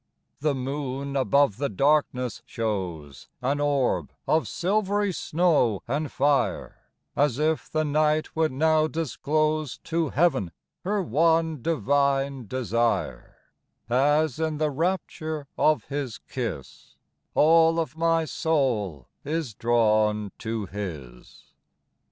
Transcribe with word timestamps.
The 0.39 0.55
moon 0.55 1.15
above 1.15 1.57
the 1.57 1.69
darkness 1.69 2.41
shows 2.47 3.29
An 3.39 3.59
orb 3.59 4.11
of 4.27 4.47
silvery 4.47 5.11
snow 5.11 5.83
and 5.87 6.11
fire, 6.11 6.87
As 7.15 7.37
if 7.37 7.69
the 7.69 7.85
night 7.85 8.35
would 8.35 8.51
now 8.51 8.87
disclose 8.87 9.77
To 9.83 10.09
heav'n 10.09 10.51
her 10.83 11.03
one 11.03 11.61
divine 11.61 12.47
desire 12.47 13.35
As 13.91 14.39
in 14.39 14.57
the 14.57 14.71
rapture 14.71 15.45
of 15.55 15.83
his 15.83 16.17
kiss 16.17 16.95
All 17.35 17.79
of 17.79 17.95
my 17.95 18.25
soul 18.25 19.07
is 19.23 19.53
drawn 19.53 20.31
to 20.39 20.65
his. 20.65 21.53